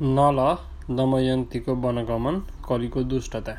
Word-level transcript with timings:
नल 0.00 0.38
दमयन्तीको 0.90 1.74
वनगमन 1.78 2.38
कलिको 2.68 3.02
दुष्टता। 3.04 3.52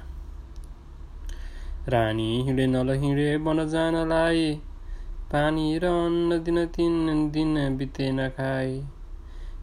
रानी 1.88 2.30
हिँडे 2.44 2.66
नल 2.68 2.90
हिँडे 3.00 3.36
वन 3.40 3.68
जानलाई 3.70 4.50
पानी 5.32 5.68
र 5.78 5.92
अन्न 6.00 6.40
दिन 6.44 6.66
तिन 6.68 7.30
दिन 7.32 7.54
बिते 7.78 8.10
नखाई 8.12 8.82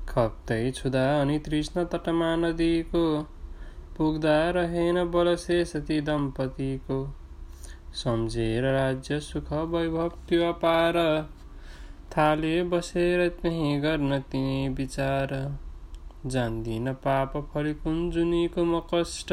खप्दै 0.09 0.61
छुदा 0.73 1.05
अनि 1.21 1.39
तृष्ण 1.41 1.85
तटमा 1.87 2.31
नदीको 2.37 3.05
पुग्दा 3.99 4.39
रहेन 4.53 5.05
बलशेष 5.11 5.77
ती 5.77 6.01
दम्पतिको। 6.05 7.03
सम्झेर 7.99 8.73
राज्य 8.73 9.21
सुख 9.21 9.53
वैभव 9.73 10.09
त्यो 10.29 10.49
अपार 10.49 11.05
थाले 12.13 12.57
बसेर 12.71 13.29
त्यहीँ 13.39 13.79
गर्न 13.81 14.19
तिनी 14.31 14.69
विचार। 14.75 15.41
जान्दिन 16.27 16.93
पाप 16.93 17.37
फली 17.55 17.75
कुञ्जुनीको 17.75 18.65
म 18.65 18.81
कष्ट 18.95 19.33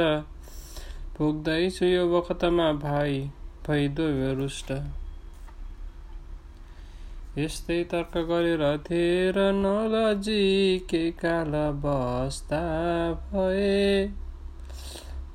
पुग्दैछु 1.18 1.86
यो 1.86 2.08
वखतमा 2.08 2.72
भाइ 2.74 3.20
भइदो 3.68 4.08
रुष्ट। 4.36 4.72
यस्तै 7.38 7.84
तर्क 7.84 8.18
गरेर 8.18 8.78
थेर 8.78 9.40
नलजी 9.54 10.80
के 10.90 11.12
काल 11.12 11.52
बस्दा 11.86 12.62
भए। 13.14 14.08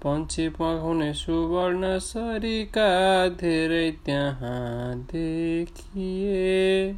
पन्छी 0.05 0.49
पखाउने 0.49 1.13
सुवर्ण 1.15 1.99
सरीका 1.99 2.89
धेरै 3.29 3.91
त्यहाँ 4.05 4.97
देखिए। 4.97 6.93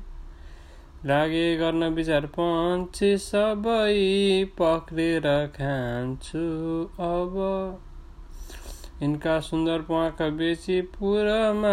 लागे 1.07 1.57
गर्न 1.57 1.85
विचार 1.85 2.27
पन्छे 2.27 3.09
सबै 3.19 3.95
पक्रेर 4.59 5.25
खान्छु 5.57 6.43
अब। 7.07 7.35
यिनका 9.03 9.41
सुन्दर 9.41 9.83
प्वाका 9.83 10.29
बेची 10.29 10.77
पुरमा 10.93 11.73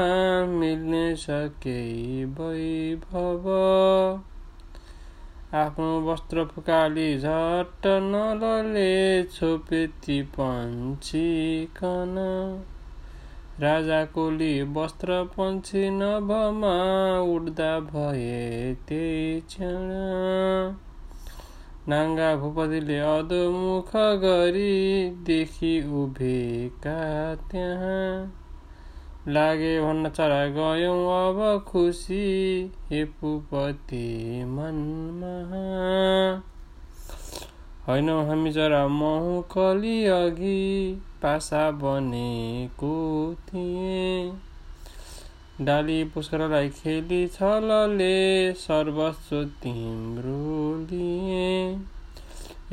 मिल्ने 0.56 1.03
सके 1.16 1.76
वैभव। 2.40 3.45
आफ्नो 5.58 5.92
वस्त्र 6.02 6.46
फुकाली 6.46 7.08
झट्ट 7.20 7.88
नलले 8.08 8.90
छोपेती 9.23 10.22
पन्छिकन 10.36 12.20
राजाकोली 13.60 14.64
वस्त्र 14.64 15.24
पन्छी 15.24 15.90
नभमा 15.90 16.76
उड्दा 17.20 17.80
भए 17.80 18.76
त्यही 18.88 19.42
क्षण। 19.42 19.90
नाङ्गा 21.90 22.36
भूपतिले 22.36 23.00
अधोमुख 23.00 23.92
गरी 23.96 25.10
देखि 25.10 25.82
उभिएका 25.94 27.00
त्यहाँ। 27.36 28.36
लागे 29.28 29.82
भन्न 29.82 30.10
चरा 30.10 30.46
गयौँ 30.48 31.04
अब 31.18 31.66
खुसी 31.68 32.24
हे 32.90 33.04
भूपति 33.04 34.06
मनमा। 34.46 35.36
होइनौ 37.88 38.24
हामी 38.26 38.52
जरा 38.52 38.88
महु 38.88 39.42
कली 39.42 40.06
अघि 40.06 41.02
पासा 41.22 41.70
बनेको 41.80 42.94
थिएँ 43.48 44.31
डाली 45.62 46.03
पुष्करलाई 46.14 46.70
खेली 46.72 47.25
छलले 47.28 48.53
सर्वस्व 48.58 49.44
तिम्रो 49.64 50.75
लिए 50.92 51.47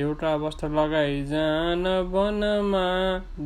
एउटा 0.00 0.34
वस्त्र 0.36 0.68
लगाई 0.70 1.22
जान 1.24 1.86
वनमा 2.12 2.86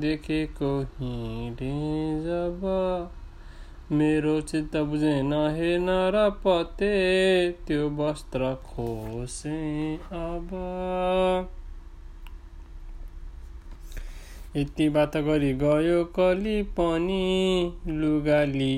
देखेको 0.01 0.71
हिँडे 0.99 1.73
जब 2.25 2.67
मेरो 3.93 4.41
चित्त 4.41 4.77
बुझे 4.89 5.21
नहे 5.23 5.77
नर 5.79 6.19
पते 6.45 6.91
त्यो 7.67 7.89
वस्त्र 7.97 8.55
खोसे 8.67 9.57
अब 10.15 10.51
यति 14.57 14.89
बात 14.89 15.17
गरी 15.17 15.53
गयो 15.53 16.05
कली 16.05 16.63
पनि 16.63 17.73
लुगाली 17.87 18.73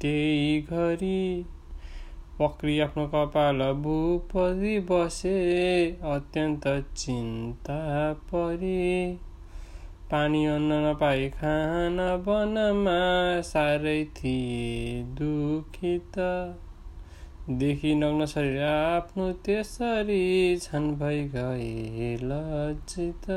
त्यही 0.00 0.60
घरी। 0.62 1.46
पक्री 2.40 2.80
आफ्नो 2.80 3.06
कपाल 3.06 3.58
भूपति 3.58 4.78
बसे 4.80 5.38
अत्यन्त 6.04 6.66
चिन्ता 6.96 8.12
परी। 8.12 9.12
पानी 10.10 10.44
अन्न 10.46 10.72
नपाई 10.72 11.28
खान 11.28 12.00
वनमा 12.00 12.98
साह्रै 13.40 14.04
थिए 14.04 15.02
दुखित। 15.02 16.18
देखि 17.50 17.94
नग्न 17.94 18.26
शरीर 18.26 18.62
आफ्नो 18.62 19.32
त्यसरी 19.32 20.56
छन् 20.56 20.94
भइ 20.94 21.24
गए 21.24 22.16
लज्जित। 22.22 23.30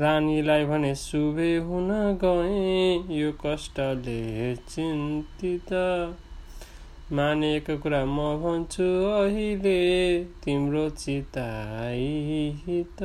रानीलाई 0.00 0.64
भने 0.64 0.94
शुभे 0.94 1.56
हुन 1.66 1.88
गए 2.22 3.18
यो 3.18 3.30
कष्टले 3.44 4.54
चिन्तित। 4.56 5.72
मानेको 7.12 7.76
कुरा 7.78 8.04
म 8.04 8.18
भन्छु 8.42 8.84
अहिले 9.12 9.78
तिम्रो 10.44 10.88
चिताइत 11.02 13.02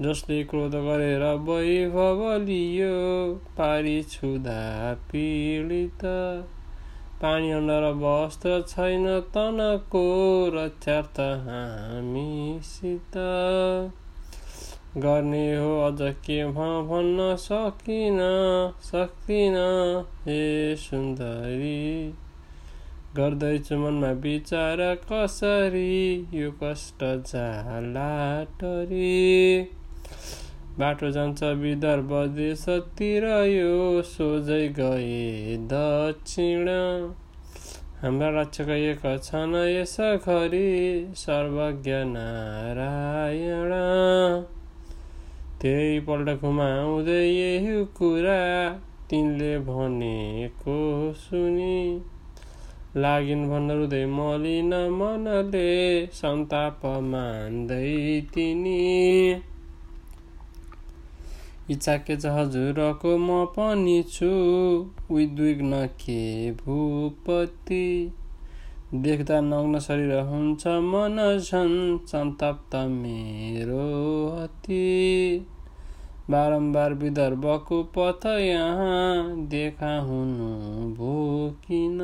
जसले 0.00 0.42
क्रोध 0.44 0.74
गरेर 0.84 1.22
वैभव 1.48 2.20
लियो 2.42 2.94
पारी 3.58 4.02
छुदा 4.12 4.62
पीडित। 5.10 6.04
पानी 7.22 7.50
अन्डर 7.50 7.84
वस्त्र 7.98 8.60
छैन 8.68 9.04
तनको 9.34 10.00
रक्षार्थ 10.54 11.20
हामीसित 11.44 13.16
गर्ने 14.96 15.56
हो 15.56 15.70
अझ 15.82 16.14
के 16.26 16.44
भन्न 16.46 17.36
सकिन 17.36 18.18
सक्दिन 18.82 19.56
हे 20.26 20.76
सुन्दरी। 20.76 22.14
गर्दैछु 23.16 23.76
मनमा 23.76 24.10
विचार 24.10 24.82
कसरी 25.04 26.28
यो 26.34 26.50
कष्ट 26.62 27.04
जाला 27.32 28.44
टरी। 28.44 29.62
बाटो 30.78 31.10
जान्छ 31.10 31.42
विदर्भ 31.42 32.14
देशतिर 32.36 33.26
यो 33.48 34.02
सोझै 34.02 34.68
गए 34.68 35.56
दक्षिण। 35.74 36.68
हाम्रा 38.02 38.40
रक्षक 38.40 38.68
एक 38.70 39.04
छन् 39.22 39.54
यस 39.54 39.96
घरी 40.00 40.72
सर्वज्ञ 41.16 41.92
नारायण। 42.08 43.72
त्यही 45.64 46.00
पल्ट 46.00 46.40
घुमाउँदै 46.40 47.26
यही 47.26 47.84
कुरा 47.84 48.70
तिनले 49.10 49.58
भनेको 49.58 51.12
सुनि। 51.12 52.02
लागिन् 52.96 53.50
भन्न 53.50 53.70
रुँदै 53.70 54.06
मलिन 54.06 54.74
मनले 54.92 56.06
सन्ताप 56.06 56.80
मान्दै 56.86 58.20
तिनी। 58.34 59.32
इच्छा 61.70 61.96
के 61.96 62.16
छ 62.16 62.26
हजुरको? 62.26 63.18
म 63.18 63.44
पनि 63.44 64.02
छु। 64.12 64.30
उद्विग्न 65.10 65.86
के 65.86 66.50
भूपति? 66.50 68.12
देख्दा 68.94 69.40
नग्न 69.40 69.78
शरीर 69.78 70.12
हुन्छ 70.20 70.66
मन 70.66 71.40
झन् 71.44 72.06
सन्तप्त 72.06 72.76
मेरो 72.76 74.28
अति। 74.42 75.46
बारम्बार 76.30 76.92
विदर्भको 76.94 77.82
पथ 77.82 78.26
यहाँ 78.26 79.46
देखा 79.46 79.98
हुनु 80.00 80.48
भो 80.94 81.14
किन 81.66 81.98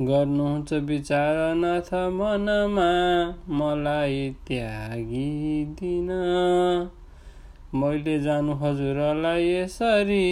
गर्नुहुन्छ 0.00 0.72
विचार 0.72 1.54
नाथ 1.54 1.92
मनमा 1.94 2.88
मलाई 3.48 4.30
त्यागिदिन। 4.48 6.08
मैले 7.74 8.18
जानु 8.20 8.54
हजुरलाई 8.54 9.48
यसरी 9.48 10.26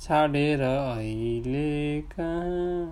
छाडेर 0.00 0.62
अहिले 0.62 2.00
कहाँ? 2.00 2.86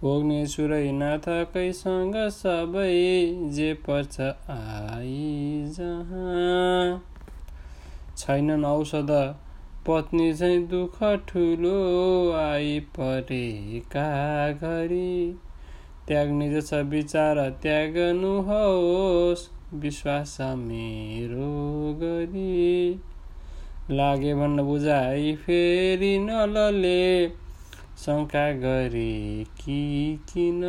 भोग्ने 0.00 0.46
सुरैनाथकैसँग 0.46 2.16
सबै 2.16 2.94
जे 3.50 3.74
पर्छ 3.74 4.20
आई 4.50 5.64
जहाँ। 5.78 7.13
छैनन् 8.26 8.64
औषध। 8.64 9.34
पत्नी 9.86 10.34
चाहिँ 10.34 10.66
दुःख 10.66 11.20
ठुलो 11.28 12.32
आइपरेका 12.32 14.52
घरी। 14.52 15.38
त्याग्ने 16.08 16.52
जस 16.52 16.74
विचार 16.74 17.50
त्याग्नुहोस् 17.50 19.74
विश्वास 19.74 20.38
मेरो 20.40 21.96
गरी 22.00 23.00
लागे 23.90 24.34
भन्न 24.34 24.62
बुझाइ 24.62 25.34
फेरि 25.34 26.18
नलले 26.18 27.30
शङ्का 27.98 28.52
गरे 28.52 29.44
कि 29.44 30.20
किन? 30.28 30.62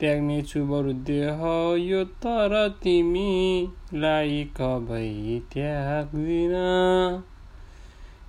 त्याग्ने 0.00 0.36
छु 0.42 0.60
बरु 0.66 0.92
देह 1.08 1.42
यो 1.78 2.04
तर 2.24 2.54
तिमीलाई 2.82 4.38
कबै 4.56 5.10
त्याग्दिन। 5.52 6.54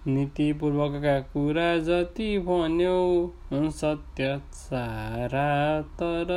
नीतिपूर्वकका 0.08 1.16
कुरा 1.34 1.70
जति 1.88 2.28
भन्यौ 2.46 3.00
सत्य 3.72 4.30
सारा 4.54 5.48
तर। 5.82 6.32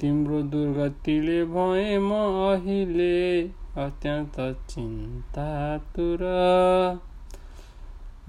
तिम्रो 0.00 0.42
दुर्गतिले 0.54 1.38
भए 1.52 1.98
म 1.98 2.10
अहिले 2.46 3.20
अत्यन्त 3.82 4.40
चिन्तातुर। 4.70 6.24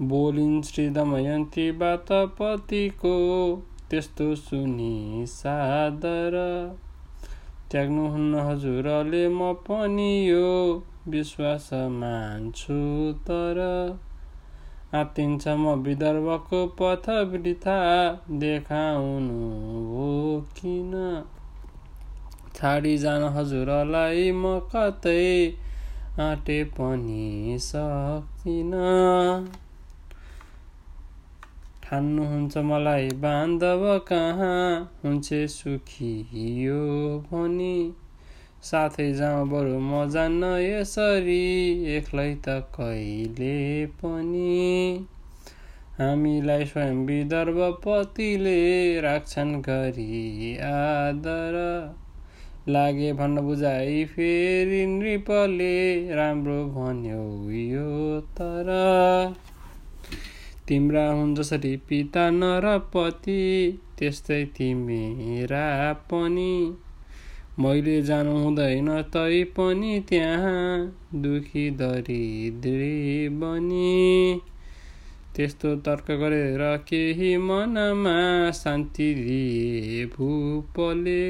बोलिन् 0.02 0.62
श्री 0.62 0.88
दमयन्तीबाट 0.90 2.12
पतिको 2.12 3.16
त्यस्तो 3.90 4.34
सुनि 4.34 5.24
सादर। 5.28 6.34
त्याग्नुहुन्न 7.70 8.34
हजुरले 8.34 9.28
म 9.28 9.52
पनि 9.52 10.30
यो 10.30 10.82
विश्वास 11.08 11.70
मान्छु 11.72 12.78
तर। 13.22 13.58
आत्तिन्छ 14.94 15.48
म 15.48 15.74
विदर्भको 15.82 16.66
पथ 16.66 17.08
वृथा 17.08 17.78
देखाउनु 18.30 19.40
हो 19.88 20.40
किन? 20.56 21.24
छाडी 22.54 22.98
जान 22.98 23.22
हजुरलाई 23.22 24.32
म 24.32 24.58
कतै 24.58 25.52
आँटे 26.18 26.64
पनि 26.64 27.58
सक्दिन। 27.60 28.72
ठान्नुहुन्छ 31.90 32.56
मलाई 32.56 33.08
बान्धव 33.08 33.98
कहाँ? 33.98 34.98
हुन्छ 35.04 35.28
सुखी 35.32 36.64
यो 36.64 36.82
भनी। 37.32 37.92
साथै 38.62 39.12
जाउँ 39.12 39.48
बरु 39.48 39.78
म 39.78 40.10
जान्न 40.10 40.44
यसरी। 40.44 41.38
एक्लै 41.96 42.34
त 42.34 42.48
कहिले 42.48 43.86
पनि। 43.86 45.06
हामीलाई 45.98 46.64
स्वयं 46.64 47.06
विदर्भपतिले 47.06 49.00
राख्छन् 49.00 49.62
गरी 49.62 50.56
आदर। 50.56 51.58
लागे 52.68 53.12
भन्न 53.12 53.40
बुझाइ 53.40 54.04
फेरि 54.04 54.86
नृपले 54.86 56.14
राम्रो 56.14 56.64
भन्यो 56.64 57.50
यो 57.50 58.20
तर। 58.20 58.74
तिम्रा 60.68 61.10
हुन् 61.12 61.34
जसरी 61.34 61.76
पिता 61.76 62.30
नरपति 62.30 63.40
त्यस्तै 63.98 64.44
तिमेरा 64.44 65.92
पनि। 65.92 66.76
मैले 67.60 68.02
जानु 68.02 68.32
हुँदैन 68.38 68.90
तै 69.02 69.44
पनि 69.44 70.00
त्यहाँ 70.08 70.94
दुखी 71.14 71.70
दरिद्री 71.70 73.28
बनी। 73.28 74.40
त्यस्तो 75.36 75.76
तर्क 75.76 76.10
गरेर 76.10 76.76
केही 76.88 77.36
मनमा 77.36 78.18
शान्ति 78.50 79.14
दिए 79.14 80.04
भूपले 80.06 81.24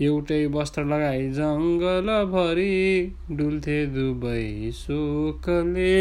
एउटै 0.00 0.46
वस्त्र 0.46 0.84
लगाई 0.84 1.30
जङ्गलभरि 1.30 2.76
डुल्थे 3.30 3.86
दुवै 3.86 4.70
शोकले 4.74 5.94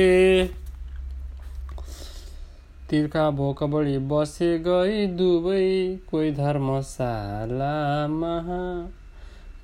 तिर्खा 2.94 3.30
भोक 3.30 3.64
बढी 3.64 3.98
बसे 3.98 4.60
गई 4.60 5.08
दुवै। 5.08 6.00
कोही 6.12 6.32
धर्मशालामा 6.32 8.88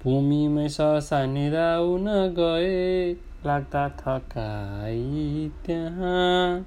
भूमिमै 0.03 0.69
ससा 0.69 1.25
निराउन 1.25 2.05
गए। 2.09 3.15
लाग्दा 3.45 3.89
थकाई 3.89 5.51
त्यहाँ। 5.65 6.65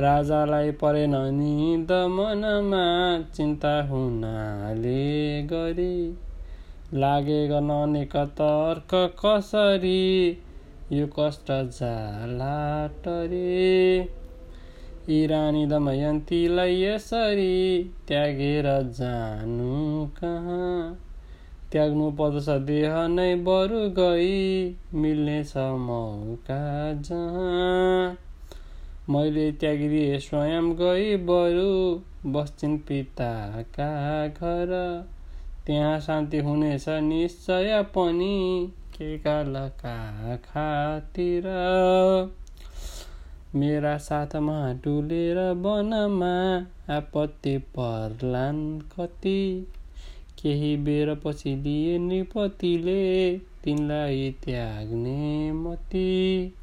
राजालाई 0.00 0.70
परेन 0.70 1.14
निद 1.14 1.92
मनमा 1.92 3.34
चिन्ता 3.34 3.82
हुनाले 3.82 5.42
गरी। 5.42 6.18
लागे 6.94 7.48
गर्न 7.48 7.70
अनेक 7.70 8.16
तर्क 8.16 8.94
कसरी 8.94 10.38
यो 10.92 11.08
कष्ट 11.20 11.46
जाला 11.50 12.90
टरे। 13.04 14.21
इरानी 15.08 15.66
दमयन्तीलाई 15.66 16.82
यसरी 16.82 17.84
त्यागेर 18.08 18.64
जानु 18.82 20.06
कहाँ? 20.06 20.98
त्याग्नु 21.72 22.10
पर्दछ 22.10 22.48
देह 22.48 23.06
नै 23.06 23.34
बरु 23.34 23.90
गई 23.90 24.76
मिल्नेछ 24.94 25.56
मौका 25.56 26.92
जहाँ। 26.92 28.18
मैले 29.10 29.52
त्यागिदिए 29.52 30.18
स्वयं 30.18 30.72
गई 30.72 31.16
बरु 31.16 32.00
बस्छिन् 32.32 32.78
पिताका 32.78 34.28
घर। 34.28 35.04
त्यहाँ 35.66 36.00
शान्ति 36.00 36.38
हुनेछ 36.38 36.88
निश्चय 36.88 37.82
पनि 37.82 38.72
के 38.94 39.18
कालका 39.18 40.36
खातिर? 40.36 41.42
मेरा 43.54 43.96
साथमा 43.98 44.72
डुलेर 44.72 45.38
वनमा 45.38 46.34
आपत्ति 46.94 47.58
पर्लान् 47.58 48.80
कति। 48.90 49.42
केही 50.42 50.76
बेरपछि 50.76 51.54
लिए 51.56 51.98
नृपतिले 51.98 53.02
तिनलाई 53.64 54.30
त्याग्ने 54.44 55.52
मती। 55.52 56.54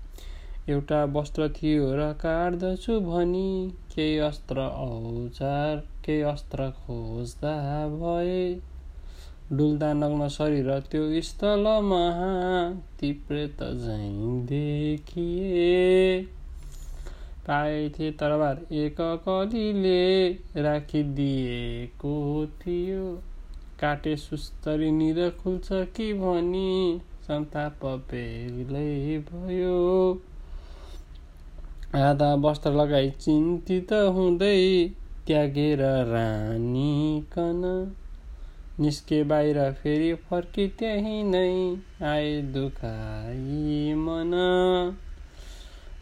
एउटा 0.70 1.04
वस्त्र 1.06 1.50
थियो 1.50 1.92
र 1.96 2.12
काट्दछु 2.14 3.00
भनी 3.00 3.52
केही 3.96 4.18
अस्त्र 4.18 4.60
औजार 4.60 5.78
केही 6.06 6.22
अस्त्र 6.22 6.70
खोज्दा 6.72 7.54
भए। 7.94 8.42
डुल्दा 9.54 9.94
नग्न 9.94 10.28
शरीर 10.30 10.80
त्यो 10.80 11.22
स्थलमा 11.22 12.04
ती 13.00 13.14
प्रेत 13.14 13.64
झैँ 13.64 14.42
देखिए। 14.46 16.39
पाएथे 17.50 18.12
तरबार 18.12 18.60
एक 18.76 19.02
कलीले 19.28 20.02
राखिदिएको 20.62 22.16
थियो 22.62 23.06
काटे 23.80 24.16
सुस्तरी 24.18 24.92
निर 24.92 25.30
खुल्छ 25.44 25.68
कि 25.72 26.14
भनी 26.14 27.02
सन्ताप 27.28 27.86
बेग्लै 28.12 29.18
भयो? 29.30 29.80
आधा 31.96 32.34
वस्त्र 32.36 32.72
लगाई 32.72 33.10
चिन्तित 33.10 33.94
हुँदै 34.16 34.60
त्यागेर 35.28 35.82
रानीकन 36.08 37.62
निस्के 38.80 39.24
बाहिर 39.24 39.60
फेरि 39.72 40.14
फर्की 40.30 40.68
त्यही 40.80 41.24
नै 41.24 41.50
आए 42.10 42.42
दुखाई 42.42 43.94
मन। 43.98 44.34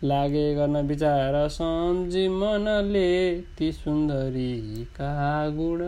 लागे 0.03 0.55
गर्न 0.55 0.75
विचार 0.77 1.47
सम्झी 1.47 2.27
मनले 2.27 3.41
ती 3.41 3.71
सुन्दरीका 3.71 5.09
गुण। 5.49 5.79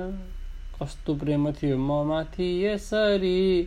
कस्तो 0.78 1.14
प्रेम 1.16 1.52
थियो 1.52 1.78
म 1.78 2.08
माथि 2.08 2.66
यसरी 2.66 3.64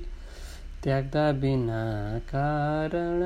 त्याग्दा 0.84 1.32
बिना 1.32 1.82
कारण। 2.18 3.20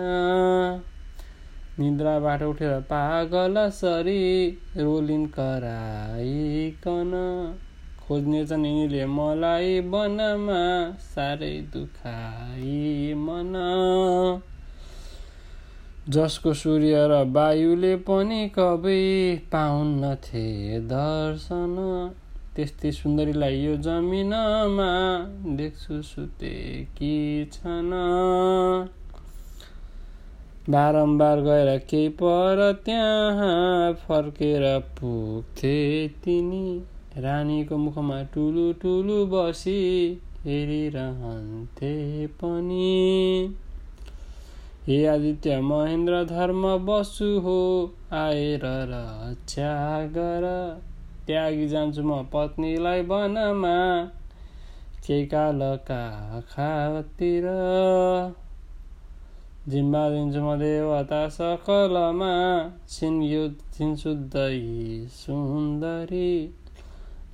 निद्राबाट 1.78 2.42
उठेर 2.42 2.80
पागल 2.80 3.70
सरी 3.70 4.48
रोलिन 4.76 5.26
कराइकन। 5.26 7.12
खोज्नेछन् 8.00 8.66
यिनीले 8.66 9.06
मलाई 9.06 9.80
वनमा 9.80 10.60
साह्रै 10.98 11.60
दुखाई 11.60 13.14
मन। 13.16 13.52
जसको 16.08 16.54
सूर्य 16.54 16.98
र 17.08 17.14
वायुले 17.32 17.96
पनि 17.96 18.36
कबै 18.48 18.98
पाउन्नथे 19.52 20.42
दर्शन। 20.80 21.74
त्यस्तै 22.56 22.92
सुन्दरीलाई 22.92 23.56
यो 23.56 23.72
जमिनमा 23.76 24.86
देख्छु 25.56 26.02
सुते 26.02 26.52
कि 26.98 27.10
छन्। 27.52 27.90
बारम्बार 30.70 31.40
गएर 31.40 31.78
केही 31.90 32.08
पर 32.08 32.62
त्यहाँ 32.84 33.92
फर्केर 34.06 34.78
पुग्थे 34.78 36.08
तिनी। 36.08 36.82
रानीको 37.18 37.76
मुखमा 37.76 38.22
टुलु 38.22 38.72
टुलु 38.72 39.20
बसी 39.26 39.78
हेरिरहन्थे 40.44 41.94
पनि। 42.26 43.54
हे 44.88 44.96
आदित्य 45.06 45.60
महेन्द्र 45.60 46.22
धर्म 46.24 46.64
बसु 46.86 47.28
हो 47.40 47.60
आएर 48.14 48.64
रक्षा 48.90 49.70
गर। 50.16 50.44
त्यागी 51.26 51.66
जान्छु 51.68 52.02
म 52.02 52.18
पत्नीलाई 52.32 53.00
वनमा 53.08 53.72
केही 55.06 55.24
कालका 55.26 56.02
खातिर 56.50 57.46
जिम्बा 59.68 60.02
दिन्छु 60.10 60.40
म 60.40 60.54
देवता 60.58 61.22
सकलमा 61.36 62.30
छिन 62.88 63.96
शुद्ध 63.96 64.44
सुन्दरी। 65.14 66.30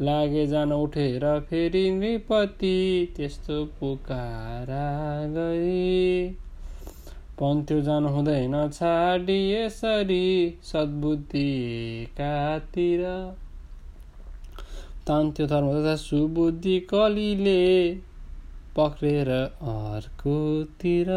लागे 0.00 0.46
जान 0.46 0.72
उठेर 0.72 1.26
फेरि 1.50 1.84
नृपति 1.90 2.78
त्यस्तो 3.16 3.64
पुकारा 3.80 4.86
गई 5.36 6.34
पन्थ्यो 7.42 7.80
जानु 7.88 8.08
हुँदैन 8.16 8.54
छाडी 8.72 9.38
यसरी 9.52 10.24
सद्बुद्धि 10.64 11.46
एकातिर 12.02 13.02
तान्थ्यो 15.06 15.46
धर्म 15.52 15.70
तथा 15.72 15.94
सुबुद्धि 16.02 16.78
कलीले 16.92 17.62
पक्रेर 18.76 19.30
अर्कोतिर 19.30 21.10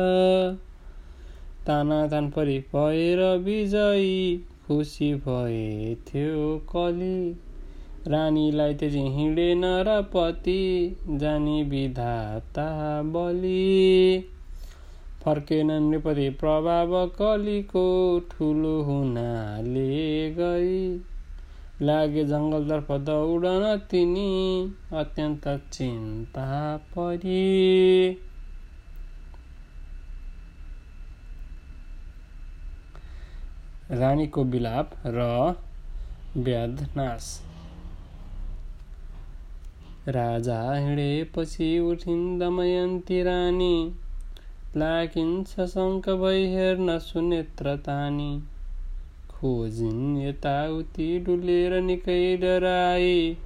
तान 1.68 2.30
परि 2.36 2.58
भएर 2.74 3.22
विजयी 3.44 4.20
खुसी 4.68 5.14
भए 5.26 5.96
थियो 6.08 6.46
कली 6.72 7.18
रानीलाई 8.08 8.74
त्यति 8.80 9.02
हिँडेन 9.16 9.66
र 9.88 10.02
पति 10.14 10.62
जानी 11.22 11.62
विधाता 11.70 12.68
बलि 13.16 14.32
फर्केन 15.26 15.72
नृपति 15.84 16.30
प्रभाव 16.30 16.92
कलीको 17.16 17.86
ठुलो 18.32 18.74
हुनाले 18.82 19.94
गई 20.32 20.76
लागे 21.82 22.26
जङ्गलतर्फ 22.26 22.92
दौडन 23.08 23.66
तिनी 23.92 24.28
अत्यन्त 24.94 25.48
चिन्ता 25.72 26.46
परी। 26.92 27.42
रानीको 33.92 34.44
विलाप 34.44 34.96
र 35.08 35.28
व्याधनाश 36.38 37.34
राजा 40.08 40.62
हिँडेपछि 40.76 41.68
उठिन् 41.80 42.26
दमयन्ती 42.40 43.22
रानी। 43.24 43.76
लागिन्छ 44.78 45.66
शङ्क 45.66 46.10
भई 46.10 46.46
हेर्न 46.46 47.00
सुनेत्र 47.00 47.76
तानी। 47.76 48.42
खोजिन् 49.32 50.18
यताउति 50.22 51.20
डुलेर 51.20 51.82
निकै 51.82 52.38
डराई। 52.38 53.38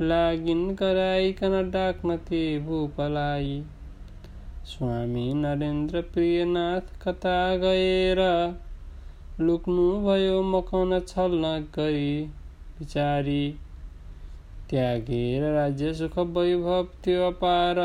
लागिन् 0.00 0.76
कराइकन 0.76 1.70
डाक्न 1.70 2.16
ते 2.16 2.58
भूपलाई। 2.58 3.62
स्वामी 4.64 5.34
नरेन्द्र 5.34 6.00
प्रियनाथ 6.00 6.94
कता 7.02 7.56
गएर 7.56 8.20
लुक्नु 9.40 9.90
भयो 10.02 10.42
मकाउन 10.42 11.00
छल्न 11.00 11.54
गरी। 11.74 12.24
बिचारी 12.78 13.54
त्यागेर 14.70 15.42
राज्य 15.54 15.94
सुख 15.94 16.18
वैभव 16.18 16.88
त्यो 17.04 17.26
अपार 17.26 17.80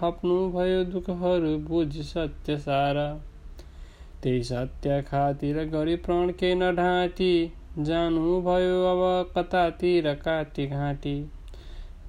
खप्नु 0.00 0.34
भयो 0.50 0.82
दुःखहरू 0.84 1.56
बुझी 1.58 2.02
सत्य 2.02 2.56
सार। 2.58 2.98
त्यही 4.22 4.42
सत्य 4.44 5.00
खातिर 5.02 5.56
गरी 5.64 5.96
प्राण 5.96 6.30
के 6.32 6.54
न 6.54 6.70
जानु 7.78 8.40
भयो 8.40 8.76
अब 8.84 9.32
कतातिर 9.36 10.12
काटी 10.14 10.66
घाँटी। 10.66 11.14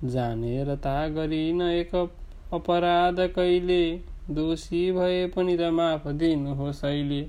जानेर 0.05 0.75
ता 0.75 1.08
गरिन 1.08 1.62
एक 1.62 1.96
अपराध 2.53 3.19
कहिले 3.36 3.81
दोषी 4.31 4.91
भए 4.91 5.25
पनि 5.27 5.58
त 5.58 5.62
माफ 5.72 6.08
दिनु 6.08 6.55
अहिले। 6.72 7.22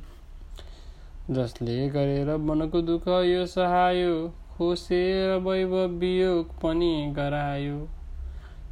जसले 1.31 1.89
गरेर 1.89 2.37
मनको 2.37 2.81
दुःख 2.83 3.09
यो 3.09 3.47
सहायो 3.47 4.13
खोसेर 4.53 5.37
वैभव 5.39 5.99
वियोग 5.99 6.55
पनि 6.63 6.93
गरायो। 7.17 7.79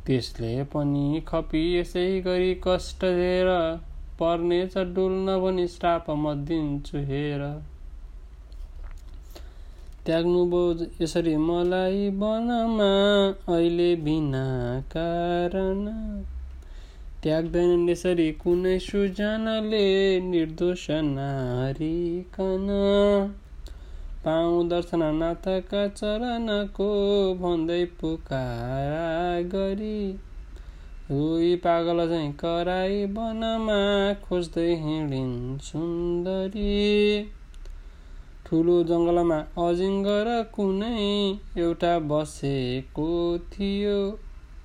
त्यसले 0.09 0.65
पनि 0.65 1.23
खपी 1.27 1.61
यसै 1.79 2.21
गरी 2.21 2.55
कष्ट 2.67 3.05
हेर 3.05 3.49
पर्नेछ 4.19 4.77
डुल्न 4.79 5.39
भनी 5.39 5.67
श्राप 5.67 6.07
म 6.11 6.35
दिन्छु 6.45 6.99
हेर। 6.99 7.43
त्याग्नुभयो 10.07 10.87
यसरी 11.03 11.37
मलाई 11.37 12.09
वनमा 12.11 12.89
अहिले 13.57 13.97
बिना 13.97 14.45
कारण। 14.81 15.85
त्याग्दैनन् 17.23 17.89
यसरी 17.89 18.33
कुनै 18.33 18.79
सुजनाले 18.79 19.85
निर्दोष 20.21 20.87
नारीकन। 20.91 22.67
पाउ 24.25 24.63
दर्शन 24.69 25.03
नाथका 25.15 25.83
चरणको 25.89 26.87
भन्दै 27.43 27.85
पुकारा 28.01 29.05
गरी 29.53 30.01
रुई 31.11 31.51
पागल 31.57 32.01
झैँ 32.09 32.33
कराई 32.41 33.05
वनमा 33.17 33.77
खोज्दै 34.25 34.65
हिँडिन् 34.81 35.37
सुन्दरी। 35.67 36.73
ठुलो 38.47 38.75
जङ्गलमा 38.91 39.39
अजिङ्गर 39.67 40.31
कुनै 40.55 41.07
एउटा 41.59 41.93
बसेको 42.13 43.07
थियो। 43.53 43.95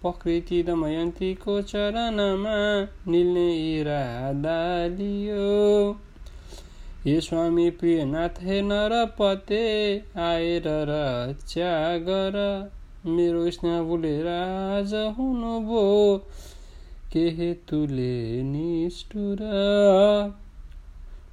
प्रकृति 0.01 0.63
दमयन्तीको 0.63 1.55
चरणमा 1.71 2.57
निल्ने 3.11 3.45
इरादा 3.67 4.57
लियो। 4.97 5.47
हे 7.05 7.21
स्वामी 7.21 7.69
प्रियनाथ 7.69 8.29
हे 8.39 8.61
नरपते 8.61 9.63
आएर 10.17 10.63
रक्षा 10.67 11.97
गर। 11.97 12.35
मेरो 13.05 13.51
स्नेह 13.51 13.81
भुलेर 13.81 14.27
आज 14.27 14.93
हुनुभयो 14.93 16.17
के 17.13 17.19
हेतुले 17.19 18.43
निष्ठुर? 18.43 19.41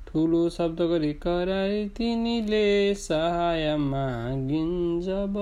ठुलो 0.09 0.49
शब्द 0.49 0.81
गरी 0.81 1.13
कराई 1.13 1.89
तिनीले 1.89 2.95
सहाय 2.95 3.77
मागिन् 3.77 5.01
जब। 5.03 5.39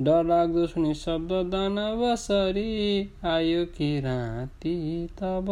डरलाग्दो 0.00 0.66
सुनि 0.66 0.94
शब्द 0.94 1.32
दानवसरी 1.32 3.08
आयो 3.24 3.64
कि 3.64 4.00
राति 4.00 5.08
तब। 5.16 5.46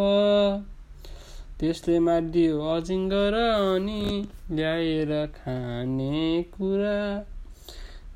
त्यसले 1.62 1.98
मारिदियो 1.98 2.62
अजिङ्गर 2.68 3.34
अनि 3.34 4.28
ल्याएर 4.50 5.26
खाने 5.26 6.42
कुरा। 6.42 7.26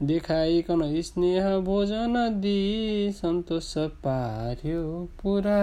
देखाइकन 0.03 0.83
स्नेह 1.03 1.59
भोजन 1.59 2.15
दिई 2.41 3.13
सन्तोष 3.13 3.75
पार्यो 3.79 4.83
पुरा। 5.23 5.61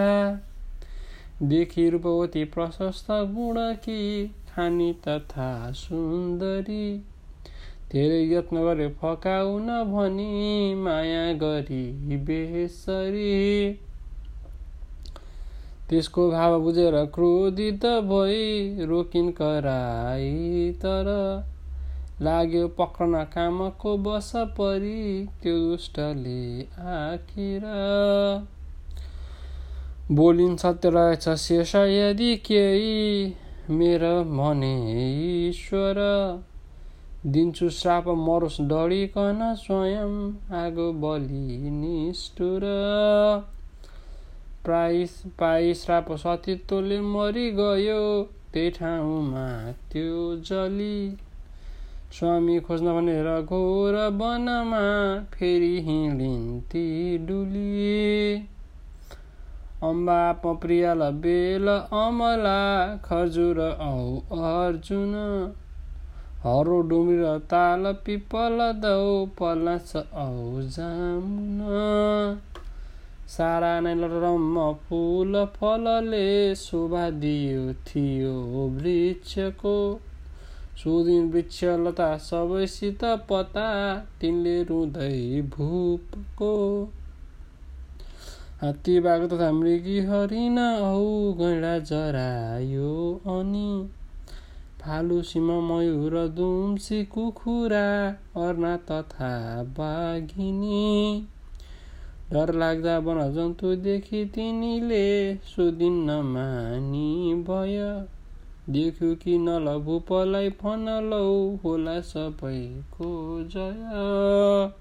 देखि 1.43 1.89
रूपवती 1.89 2.43
प्रशस्त 2.43 3.05
गुणकी 3.09 4.27
खानी 4.27 4.93
तथा 4.93 5.71
सुन्दरी। 5.71 6.97
धेरै 7.91 8.21
यत्न 8.29 8.63
गरे 8.63 8.87
फकाउन 8.87 9.67
भनी 9.67 10.75
माया 10.75 11.33
गरी 11.33 12.17
बेसरी। 12.17 13.33
त्यसको 15.89 16.29
भाव 16.31 16.59
बुझेर 16.61 16.95
क्रोधित 17.05 17.85
भई 17.85 18.85
रोकिन 18.85 19.31
कराई। 19.31 20.71
तर 20.71 21.09
लाग्यो 22.21 22.67
पक्रन 22.67 23.23
कामको 23.23 23.97
बस 23.97 24.31
परी 24.35 25.25
त्यो 25.43 25.57
दुष्टले 25.59 26.61
आखिर। 26.89 27.61
बोलिन् 30.11 30.57
सत्य 30.57 30.89
रहेछ 30.89 31.29
शेष 31.29 31.75
यदि 31.75 32.35
केही 32.35 33.35
मेरो 33.69 34.23
भने 34.23 34.75
ईश्वर। 35.49 35.99
दिन्छु 37.25 37.69
श्राप 37.69 38.07
मरोस् 38.07 38.61
डढिकन 38.61 39.39
स्वयं 39.57 40.15
आगो 40.57 40.91
बलि 40.93 41.69
निष्ठुर। 41.71 42.61
प्राय 44.65 45.05
पाइ 45.39 45.73
श्राप 45.73 46.11
सतीत्वले 46.11 46.99
मरिगयो। 47.01 48.03
त्यही 48.53 48.69
ठाउँमा 48.69 49.47
त्यो 49.91 50.35
जली। 50.35 51.17
स्वामी 52.11 52.59
खोज्न 52.59 52.93
भनेर 52.93 53.41
घोर 53.41 53.95
वनमा 53.95 54.83
फेरि 55.33 55.81
हिँडिन्ती 55.81 56.85
डुली। 57.17 58.35
अम्बा 59.83 60.31
पप्रियाल 60.31 60.99
बेल 60.99 61.67
अमला 61.67 62.61
खजुर 62.97 63.59
औ 63.59 63.97
अर्जुन। 64.39 65.13
हरो 66.43 66.79
डुम्री 66.81 67.17
र 67.17 67.37
ताल 67.51 67.91
पिपल 68.05 68.57
दौ 68.75 69.25
पलास 69.25 69.95
औ 69.95 70.29
जामुन। 70.71 71.59
सारा 73.27 73.79
नै 73.79 73.93
रम 73.95 74.73
फुल 74.73 75.45
फलले 75.45 76.55
शोभा 76.55 77.09
दियो 77.09 77.73
थियो 77.73 78.67
वृक्षको। 78.67 79.99
सुदिन 80.83 81.31
वृक्ष 81.31 81.63
लता 81.63 82.17
सबैसित 82.17 83.03
पता 83.03 83.97
तिनले 84.21 84.63
रुँदै 84.63 85.41
भूपको। 85.41 86.89
हात्ती 88.61 88.99
बाघ 88.99 89.21
तथा 89.27 89.51
मृगी 89.51 89.99
हरिण 89.99 90.59
औ 90.59 91.33
गैडा 91.33 91.79
जरायो 91.79 93.21
अनि। 93.27 93.89
फालु 94.81 95.21
सिंह 95.21 95.61
मयूर 95.61 96.27
दुम्सी 96.27 97.05
कुखुरा 97.05 98.07
अर्ना 98.47 98.77
तथा 98.77 99.63
बाघिनी। 99.63 101.27
डर 102.33 102.53
लाग्दा 102.55 102.97
वन 103.05 103.19
जन्तुदेखि 103.33 104.25
तिनीले 104.35 105.05
सुदिन 105.45 105.97
नमानी 106.05 107.33
भय 107.47 107.79
देख्यो 108.69 109.15
कि 109.15 109.37
नल 109.39 109.67
भूपलाई 109.85 110.49
फनलौ 110.61 111.25
होला 111.63 111.99
सबैको 112.03 113.09
जय 113.55 114.71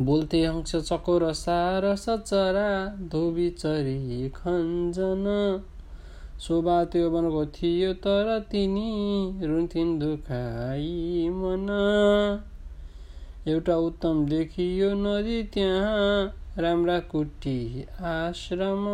बोल्थे 0.00 0.44
अंश 0.44 0.74
चकोर 0.82 1.32
सार 1.34 1.94
सचरा 1.96 2.68
धोबी 3.12 3.48
चरी 3.58 4.28
खञ्जन 4.34 5.24
शोभा 6.40 6.76
त्यो 6.92 7.08
वनको 7.10 7.44
थियो 7.54 7.92
तर 8.04 8.38
तिनी 8.50 9.46
रुन्थिन् 9.46 9.98
दुखाई 9.98 11.28
मन 11.32 11.66
एउटा 13.48 13.76
उत्तम 13.76 14.26
देखियो 14.26 14.94
नदी 14.94 15.42
त्यहाँ। 15.42 16.36
राम्रा 16.58 16.98
कुटी 17.00 17.86
आश्रम 18.04 18.84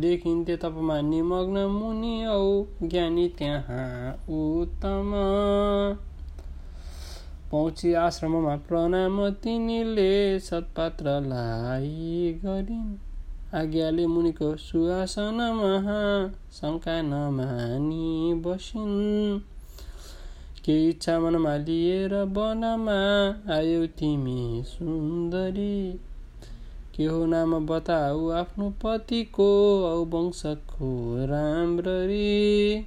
देखिन्थे 0.00 0.56
तपमा 0.56 1.00
निमग्न 1.00 1.64
मुनि 1.66 2.26
औ 2.26 2.64
ज्ञानी 2.82 3.28
त्यहाँ 3.28 4.12
उत्तम। 4.28 5.12
पहुँची 7.50 7.92
आश्रममा 7.94 8.56
प्रणाम 8.68 9.28
तिनीले 9.30 10.38
सत्पात्रलाई 10.38 12.32
गरिन् 12.44 12.96
आज्ञाले 13.54 14.06
मुनिको 14.06 14.56
सुहासनमा 14.56 15.72
शङ्का 16.52 17.00
नमानी 17.02 18.34
बसिन्। 18.34 19.40
केही 20.64 20.88
इच्छा 20.88 21.20
मनमा 21.20 21.56
लिएर 21.56 22.14
वनमा 22.14 23.00
आयो 23.54 23.86
तिमी 23.86 24.62
सुन्दरी। 24.66 26.00
के 26.96 27.04
हो 27.04 27.26
नाम 27.26 27.66
बताऊ 27.66 28.30
आफ्नो 28.30 28.70
पतिको 28.70 29.50
औ 29.84 30.04
वंशको 30.04 30.90
राम्ररी। 31.26 32.84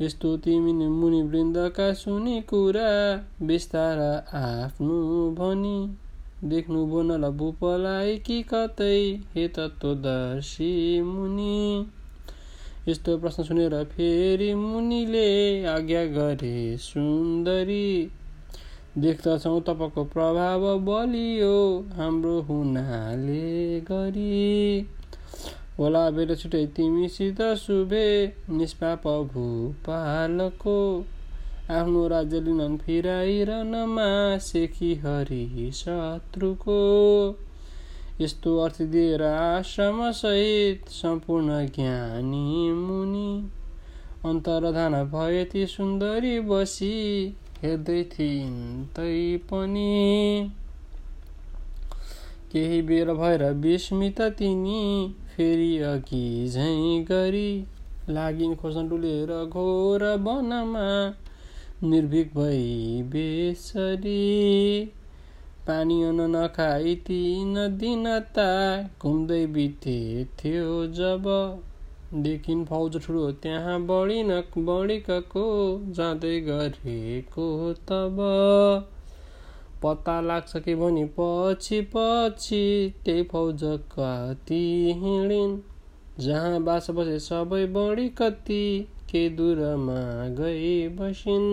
यस्तो 0.00 0.36
तिमी 0.36 0.72
मुनि 0.72 1.22
वृन्दका 1.22 1.92
सुनि 1.92 2.40
कुरा 2.40 2.90
बिस्तार 3.46 3.98
आफ्नो 4.36 5.30
भनी। 5.30 5.96
देख्नु 6.44 6.86
बोनल 6.86 7.28
भूपलाई 7.30 8.16
कि 8.16 8.42
कतै 8.42 9.20
हे 9.34 9.48
तत्त्वदर्शी 9.48 11.02
मुनि। 11.02 11.86
यस्तो 12.88 13.16
प्रश्न 13.18 13.42
सुनेर 13.44 13.74
फेरि 13.84 14.54
मुनिले 14.54 15.24
आज्ञा 15.64 16.04
गरे 16.04 16.76
सुन्दरी 16.76 17.88
देख्दछौ 18.98 19.60
तपाईँको 19.60 20.04
प्रभाव 20.04 20.62
बलियो 20.78 21.56
हाम्रो 21.92 22.40
हुनाले 22.40 23.80
गरी। 23.80 24.86
होला 25.78 26.04
बेर 26.10 26.34
छुट्टै 26.34 26.64
तिमीसित 26.66 27.42
शुभे 27.56 28.06
निष्पाप 28.50 29.06
भूपालको। 29.32 30.78
आफ्नो 31.70 32.06
राज्य 32.08 32.40
लिन 32.40 32.76
फिराइरहनमा 32.76 34.08
सेखी 34.38 34.94
हरि 34.94 35.70
शत्रुको। 35.74 36.80
यस्तो 38.20 38.56
अर्थ 38.58 38.80
दिएर 38.92 39.22
आश्रमसहित 39.22 40.88
सम्पूर्ण 40.92 41.66
ज्ञानी 41.66 42.72
मुनि 42.72 43.30
अन्तरधान 44.26 44.94
भए 45.10 45.44
ती 45.52 45.66
सुन्दरी 45.66 46.32
बसी 46.48 46.96
हेर्दै 47.62 48.02
थिइन् 48.12 48.58
तै 48.96 49.12
पनि 49.50 49.84
केही 52.52 52.82
बेर 52.90 53.12
भएर 53.14 53.44
विस्मित 53.62 54.20
तिनी 54.38 54.82
फेरि 55.30 55.70
अघि 55.84 56.26
झैँ 56.48 57.00
गरी 57.04 57.50
लागिन् 58.10 58.56
खोज्न 58.56 58.88
डुलेर 58.88 59.32
घोर 59.44 60.04
वनमा 60.20 60.86
निर्भीक 61.84 62.34
भई 62.34 63.02
बेसरी 63.10 64.20
पानी 65.68 66.02
अन 66.02 66.20
नखाई 66.30 66.94
तिन 67.06 67.54
दिनता 67.78 68.44
घुम्दै 69.02 69.40
बिते 69.46 69.96
थियो 70.38 70.76
जब 70.98 71.26
देखिन 72.22 72.64
फौज 72.64 72.96
ठुलो 73.06 73.24
त्यहाँ 73.42 73.80
बढी 73.86 74.22
न 74.22 74.40
बढीको 74.68 75.42
जाँदै 75.92 76.36
गरेको 76.40 77.48
तब 77.90 78.22
पत्ता 79.82 80.20
लाग्छ 80.20 80.56
कि 80.56 80.74
भनी 80.74 81.04
पछि 81.18 81.80
पछि 81.96 82.62
त्यही 83.04 83.22
फौज 83.22 83.60
कति 83.92 84.62
हिँडिन्। 85.02 85.58
जहाँ 86.20 86.62
बास 86.62 86.90
बसे 86.90 87.18
सबै 87.18 87.66
बढी 87.76 88.08
कति 88.18 88.64
के 89.10 89.28
दूरमा 89.36 90.00
गई 90.40 90.88
बसिन्। 90.96 91.46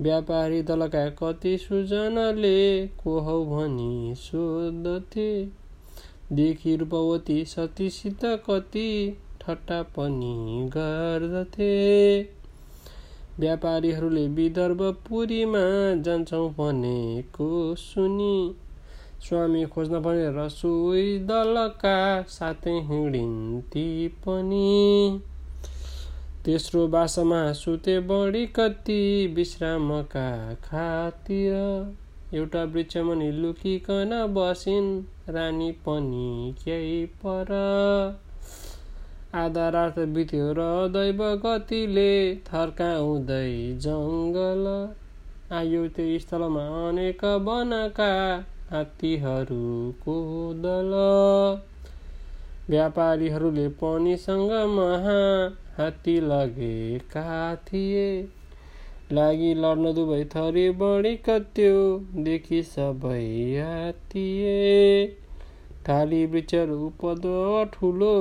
व्यापारी 0.00 0.62
दलका 0.62 1.08
कति 1.08 1.58
सुजनले 1.58 2.86
को 2.86 3.20
हौ 3.20 3.44
भनी 3.44 4.14
सोध्दथे 4.14 5.44
देखि 6.32 6.76
रूपवती 6.76 7.44
सतीसित 7.44 8.24
कति 8.24 9.18
ठट्टा 9.40 9.82
पनि 9.82 10.68
गर्दथे। 10.76 12.22
व्यापारीहरूले 13.38 14.28
विदर्भपुरीमा 14.28 15.60
जान्छौँ 16.02 16.50
भनेको 16.50 17.74
सुनि। 17.74 18.54
स्वामी 19.28 19.64
खोज्न 19.64 20.00
भनेर 20.00 20.48
सोही 20.48 21.18
दलका 21.18 22.22
साथै 22.22 22.70
हिँडिन्ती 22.70 24.08
पनि। 24.08 25.20
तेस्रो 26.46 26.86
बासमा 26.88 27.40
सुते 27.52 28.00
बढी 28.00 28.46
कति 28.46 29.02
विश्रामका 29.36 30.54
खातिर। 30.54 32.34
एउटा 32.34 32.62
वृक्षमुनि 32.64 33.30
लुकिकन 33.32 34.10
बसिन् 34.34 34.90
रानी 35.32 35.70
पनि 35.72 36.54
केही 36.64 37.04
पर। 37.06 37.52
आधा 39.34 39.68
रात 39.68 39.98
बित्यो 39.98 40.52
र 40.52 40.66
दैव 40.88 41.22
गतिले 41.46 42.36
थर्काउँदै 42.36 43.78
जङ्गल। 43.78 44.66
आयो 45.56 45.88
त्यो 45.88 46.18
स्थलमा 46.18 46.64
अनेक 46.88 47.24
वनका 47.24 48.12
हात्तीहरूको 48.70 50.16
दल 50.56 50.92
व्यापारीहरूले 52.72 53.66
पनिसँग 53.78 54.52
महा 54.70 55.18
हात्ती 55.76 56.20
लगेका 56.26 57.24
थिए 57.66 58.06
लागि 59.12 59.52
लड्न 59.56 59.92
दुवै 59.94 60.20
थरी 60.30 60.64
बढी 60.80 61.12
कत्यो 61.26 61.82
देखि 62.26 62.62
सबै 62.68 63.20
हात्तिए 63.56 64.56
थाली 65.86 66.20
वृक्षहरू 66.26 66.78
उपद 66.86 67.26
ठुलो 67.72 68.12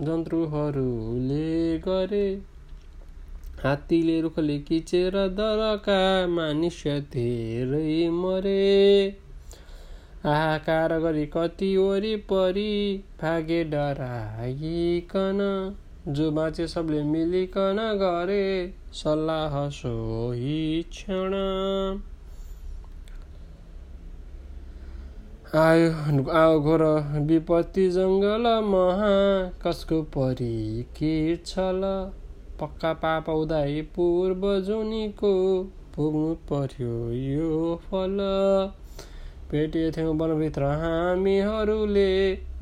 जन्तुहरूले 0.00 1.46
गरे 1.84 2.26
हात्तीले 3.60 4.20
रुखले 4.20 4.58
किचेर 4.66 5.22
दरका 5.38 6.02
मानिस 6.32 6.82
धेरै 7.12 7.88
मरे 8.16 8.60
हाहाकार 10.24 10.92
गरी 11.00 11.24
कति 11.26 11.76
वरिपरि 11.76 12.72
भागे 13.22 13.62
डराइकन 13.64 15.38
जो 16.08 16.30
बाँचे 16.30 16.66
सबले 16.66 17.02
मिलिकन 17.02 17.78
गरे 18.00 18.46
सल्लाह 18.92 19.68
सोही 19.68 20.82
क्षण। 20.90 21.34
आयो 25.58 25.90
आयो 26.38 26.60
घोर 26.60 26.82
विपत्ति 27.28 27.88
जङ्गल 27.90 28.48
महा 28.64 29.12
कसको 29.64 30.02
परि 30.16 30.84
के 30.96 31.14
छल? 31.46 31.80
पक्का 32.60 32.92
पाप 33.04 33.28
उदाई 33.28 33.80
पूर्व 33.96 34.42
जुनीको 34.60 35.32
पुग्नु 35.96 36.34
पर्यो 36.50 36.98
यो 37.12 37.76
फल? 37.86 38.18
भेटेथ्यौँ 39.50 40.14
वनभित्र। 40.14 40.62
हामीहरूले 40.62 42.10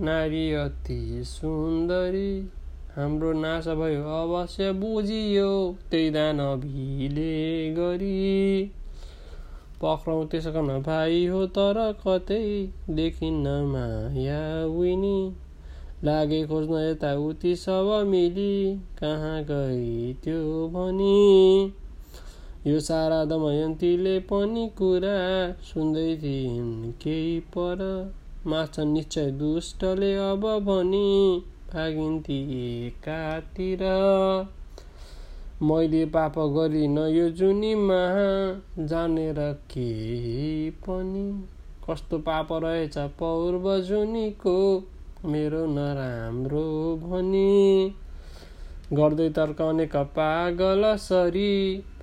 नारी 0.01 0.53
अति 0.53 1.23
सुन्दरी। 1.25 2.51
हाम्रो 2.97 3.33
नाश 3.33 3.69
भयो 3.69 4.03
अवश्य 4.19 4.73
बुझियो 4.73 5.49
त्यही 5.91 6.11
दानवीले 6.11 7.33
गरी। 7.75 8.73
पक्रौँ 9.83 10.27
त्यसको 10.27 10.63
भाइ 10.81 11.27
हो 11.27 11.47
तर 11.47 11.81
कतै 12.07 12.69
देखिन्न 12.91 13.49
माया 13.49 14.39
विनी। 14.67 15.19
लागे 16.05 16.47
खोज्न 16.47 16.81
यताउति 16.81 17.57
सब 17.57 17.91
मिली 18.07 18.55
कहाँ 19.01 19.43
गई 19.43 20.15
त्यो 20.25 20.69
भनी। 20.69 21.73
यो 22.67 22.79
सारा 22.81 23.25
दमयन्तीले 23.25 24.19
पनि 24.21 24.63
कुरा 24.79 25.19
सुन्दै 25.63 26.17
थिइन्। 26.17 26.93
केही 27.03 27.41
पर 27.41 27.83
माछन् 28.47 28.93
निश्चय 28.93 29.31
दुष्टले 29.31 30.15
अब 30.15 30.47
भनी 30.65 31.43
भागिन्ती 31.75 32.39
एकातिर। 32.87 33.85
मैले 35.63 36.05
पाप 36.07 36.39
गरिन 36.39 36.99
यो 36.99 37.29
जुनीमा 37.31 38.01
जानेर 38.87 39.39
केही 39.71 40.71
पनि। 40.71 41.25
कस्तो 41.87 42.19
पाप 42.19 42.49
रहेछ 42.53 42.99
पौर्व 42.99 43.81
जुनीको 43.81 44.57
मेरो 45.25 45.67
नराम्रो 45.67 46.67
भनी। 46.97 47.95
गर्दै 48.93 49.29
तर्काउने 49.29 49.85
पागल 49.95 50.85
सरी 50.97 51.55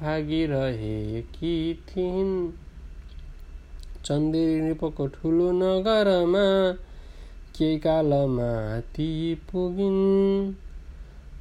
भागिरहेकी 0.01 1.51
थिइन्। 1.89 2.33
चन्देरी 4.05 4.61
नृपको 4.61 5.07
ठुलो 5.07 5.51
नगरमा 5.51 6.41
केही 7.57 7.77
कालमा 7.79 8.49
ती 8.79 9.07
पुगिन्। 9.51 10.55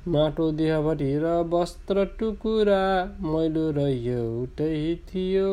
माटो 0.08 0.50
देहभरि 0.52 1.10
र 1.18 1.34
वस्त्र 1.50 2.04
टुकुरा 2.18 2.80
मैलो 3.20 3.66
र 3.70 3.88
एउटै 3.88 4.94
थियो। 5.10 5.50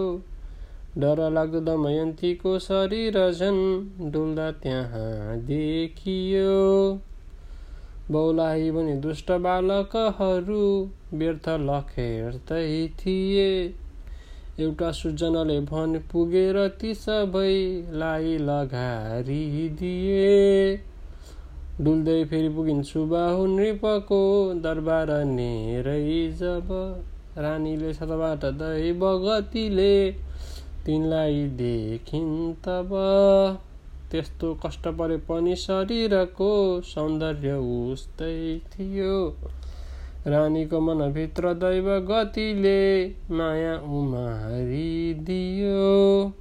डर 0.97 1.19
लाग्दो 1.31 1.59
दमयन्तीको 1.61 2.57
शरीर 2.59 3.19
झन् 3.31 4.11
डुल्दा 4.11 4.51
त्यहाँ 4.51 5.37
देखियो। 5.37 6.55
बौलाही 8.11 8.71
भने 8.71 8.95
दुष्ट 9.01 9.31
बालकहरू 9.41 10.63
व्यर्थ 11.13 11.49
लखेर्दै 11.63 12.69
थिए। 12.99 13.51
एउटा 14.59 14.89
सुजनले 14.91 15.57
भन 15.67 15.99
पुगेर 16.11 16.57
ती 16.79 16.93
सबैलाई 17.01 18.31
लगारिदिए 18.47 20.23
डुल्दै 21.81 22.17
फेरि 22.25 22.49
पुगिन्छु 22.55 23.03
बाहु 23.13 23.45
नृपको 23.51 24.19
दरबार 24.65 25.11
नेरै 25.29 26.01
जब 26.41 26.73
रानीले 27.45 27.93
सतबाट 27.93 28.43
दै 28.59 28.91
बगतीले 29.03 29.93
तिनलाई 30.85 31.39
देखिन् 31.61 32.35
तब 32.65 32.93
त्यस्तो 34.11 34.59
कष्ट 34.65 34.87
परे 34.87 35.17
पनि 35.17 35.55
शरीरको 35.55 36.81
सौन्दर्य 36.81 37.91
उस्तै 37.91 38.59
थियो। 38.59 39.37
रानीको 40.27 40.79
मनभित्र 40.79 41.53
दैव 41.53 41.99
गतिले 41.99 43.11
माया 43.31 43.77
उमारिदियो। 43.77 46.33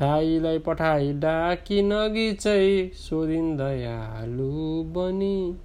थाईलाई 0.00 0.58
पठाई 0.58 1.12
डाकी 1.12 1.82
नगी 1.82 2.32
चाहिँ 2.32 2.90
सोधिन् 2.94 3.58
दयालु 3.58 4.82
बनी। 4.82 5.56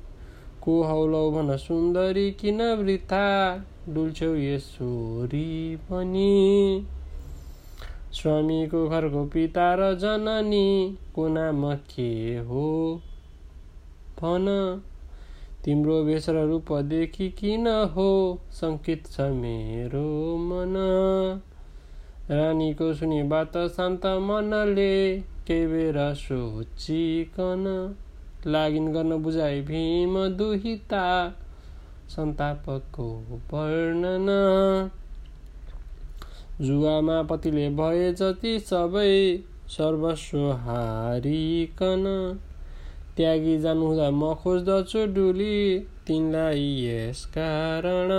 को 0.61 0.83
हौलौ 0.83 1.31
भन 1.31 1.57
सुन्दरी 1.57 2.31
किन 2.31 2.61
वृथा? 2.61 3.65
डुल्छौ 3.89 4.25
यसोरी 4.25 5.75
पनि 5.75 6.85
स्वामीको 8.13 8.89
घरको 8.89 9.25
पिता 9.25 9.75
र 9.75 9.95
जननी 9.95 10.97
को 11.15 11.27
नाम 11.27 11.75
के 11.75 12.37
हो? 12.37 13.01
भन। 14.21 14.81
तिम्रो 15.65 16.03
वेश 16.03 16.29
र 16.29 16.47
रूप 16.47 16.71
देखि 16.71 17.29
किन 17.29 17.67
हो? 17.67 18.39
सङ्कित 18.51 19.07
छ 19.07 19.21
मेरो 19.21 20.37
मन। 20.37 20.73
रानीको 22.31 22.93
सुनि 22.93 23.23
बात 23.23 23.57
शान्त 23.57 24.05
मनले 24.05 25.19
केही 25.19 25.67
बेर 25.67 26.13
सोचिकन? 26.13 27.95
लागिन 28.47 28.93
गर्न 28.93 29.15
बुझाइ 29.15 29.61
भीम 29.61 30.27
दुहिता 30.27 31.29
सन्तापको 32.09 33.07
वर्णन। 33.53 34.27
जुवामा 36.63 37.21
पतिले 37.21 37.69
भए 37.69 38.11
जति 38.13 38.59
सबै 38.59 39.13
सर्वस्व 39.69 40.37
हारिकन 40.37 42.05
त्यागी 43.17 43.57
जानुहुँदा 43.59 44.09
म 44.11 44.33
खोज्दछु 44.33 45.05
डुली 45.15 45.57
तिनलाई 46.07 46.65
यस 46.85 47.25
कारण। 47.37 48.11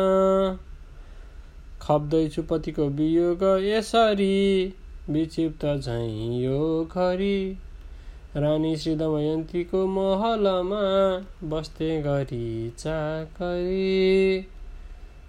खप्दैछु 1.82 2.42
पतिको 2.42 2.88
वियोग 2.98 3.42
यसरी 3.64 4.36
विक्षिप्त 5.10 5.64
झैँ 5.80 6.40
यो 6.42 6.60
घरी। 6.84 7.38
रानी 8.36 8.76
श्री 8.76 8.94
दमयन्तीको 8.96 9.86
महलमा 9.86 10.82
बस्थे 11.48 11.90
गरी 12.02 12.70
चाकरी। 12.78 14.46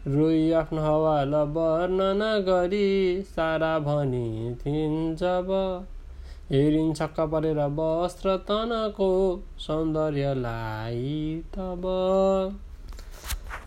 रोई 0.08 0.52
आफ्नो 0.52 0.82
हवाल 0.82 1.36
वर्णन 1.36 2.20
गरी 2.48 3.22
सारा 3.22 3.80
भनी 3.80 4.56
थिइन् 4.56 5.16
जब 5.16 5.48
हेरिन् 6.52 6.94
छक्क 6.94 7.20
परेर 7.20 7.60
वस्त्र 7.80 8.36
तनको 8.50 9.10
सौन्दर्यलाई 9.60 11.44
तब। 11.56 11.88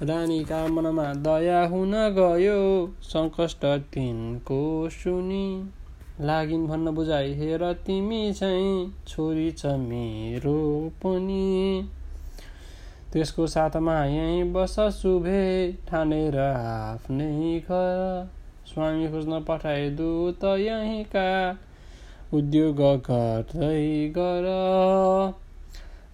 रानीका 0.03 0.67
मनमा 0.67 1.09
दया 1.27 1.67
हुन 1.67 1.93
गयो 2.19 2.61
सङ्कष्ट 3.03 3.65
तिनको 3.65 4.89
सुनि। 4.91 5.71
लागिन् 6.21 6.67
भन्न 6.67 6.91
बुझाइ 6.91 7.35
हेर 7.35 7.73
तिमी 7.73 8.33
चाहिँ 8.33 8.95
छोरी 9.09 9.51
छ 9.51 9.67
मेरो 9.67 10.59
पनि। 11.03 11.89
त्यसको 13.13 13.47
साथमा 13.47 14.05
यहीँ 14.05 14.43
बस 14.53 14.75
शुभे 14.97 15.43
ठानेर 15.89 16.37
आफ्नै 16.39 17.61
घर। 17.61 18.29
स्वामी 18.67 19.09
खोज्न 19.09 19.41
पठाए 19.41 19.91
दूत 19.91 20.45
यहीँका। 20.45 21.29
उद्योग 22.35 22.83
गर्दै 23.07 24.09
गर। 24.19 24.49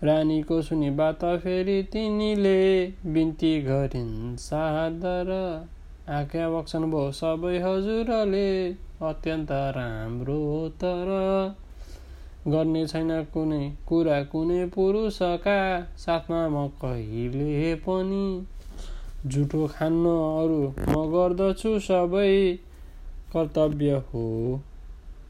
रानीको 0.04 0.60
सुनि 0.62 0.90
बात 0.90 1.24
फेरि 1.24 1.82
तिनीले 1.92 2.60
बिन्ती 3.06 3.50
गरिन् 3.62 4.36
सादर 4.36 5.32
आज्ञा 6.08 6.48
बक्सन 6.50 6.86
भयो 6.90 7.10
सबै 7.12 7.58
हजुरले 7.58 8.48
अत्यन्त 9.08 9.52
राम्रो 9.76 10.40
तर। 10.68 11.12
गर्ने 12.46 12.86
छैन 12.86 13.10
कुनै 13.34 13.72
कुरा। 13.86 14.22
कुनै 14.22 14.66
पुरुषका 14.66 15.56
साथमा 15.96 16.48
म 16.48 16.66
कहिले 16.82 17.74
पनि 17.74 18.44
झुटो 19.26 19.66
खान्न 19.66 20.12
अरू 20.42 20.60
म 20.88 21.06
गर्दछु 21.12 21.78
सबै 21.78 22.58
कर्तव्य 23.32 24.02
हो। 24.10 24.26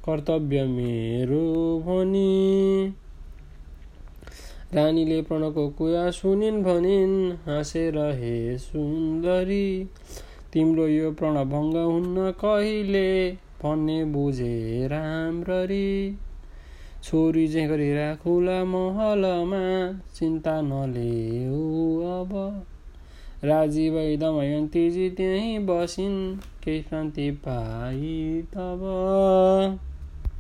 कर्तव्य 0.05 0.65
मेरो 0.65 1.45
भनी 1.87 2.33
रानीले 4.75 5.23
प्रणको 5.23 5.69
कुरा 5.69 6.11
सुनिन् 6.11 6.63
भनिन् 6.63 7.17
हाँसेर 7.47 7.99
हे 7.99 8.59
सुन्दरी 8.59 9.85
तिम्रो 10.53 10.87
यो 10.87 11.13
प्रणभङ्ग 11.13 11.77
हुन्न 11.77 12.31
कहिले? 12.31 13.33
भन्ने 13.63 14.05
बुझे 14.05 14.87
राम्ररी। 14.87 15.91
छोरी 17.05 17.49
चाहिँ 17.49 17.69
गरेर 17.69 18.17
खुला 18.17 18.65
महलमा 18.65 19.65
चिन्ता 20.15 20.61
नलेऊ 20.61 22.01
अब। 22.01 22.33
राजी 23.45 23.91
भई 23.91 24.17
दमयन्तीजी 24.17 25.11
त्यहीँ 25.11 25.59
बसिन् 25.59 26.37
केही 26.65 26.83
शान्ति 26.83 27.31
पाइ 27.31 28.43
तब। 28.55 28.81